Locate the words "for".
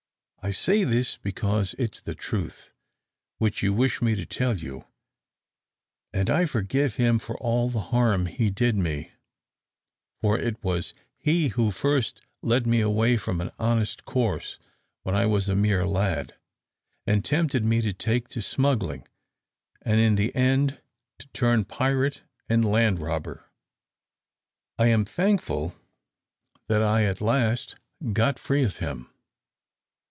7.19-7.37, 10.19-10.39